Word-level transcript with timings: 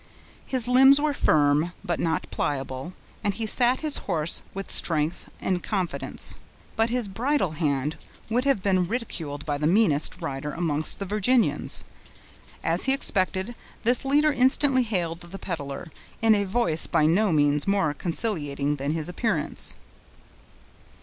His 0.47 0.67
limbs 0.67 0.99
were 0.99 1.13
firm, 1.13 1.73
and 1.87 1.99
not 2.01 2.25
pliable, 2.31 2.93
and 3.23 3.35
he 3.35 3.45
sat 3.45 3.81
his 3.81 3.97
horse 4.09 4.41
with 4.51 4.71
strength 4.71 5.29
and 5.39 5.61
confidence, 5.61 6.33
but 6.75 6.89
his 6.89 7.07
bridle 7.07 7.51
hand 7.51 7.97
would 8.27 8.43
have 8.43 8.63
been 8.63 8.87
ridiculed 8.87 9.45
by 9.45 9.59
the 9.59 9.67
meanest 9.67 10.19
rider 10.19 10.53
amongst 10.53 10.97
the 10.97 11.05
Virginians. 11.05 11.83
As 12.63 12.85
he 12.85 12.93
expected, 12.93 13.53
this 13.83 14.03
leader 14.03 14.31
instantly 14.31 14.81
hailed 14.81 15.19
the 15.21 15.37
peddler, 15.37 15.91
in 16.19 16.33
a 16.33 16.45
voice 16.45 16.87
by 16.87 17.05
no 17.05 17.31
means 17.31 17.67
more 17.67 17.93
conciliating 17.93 18.77
than 18.77 18.93
his 18.93 19.07
appearance. 19.07 19.75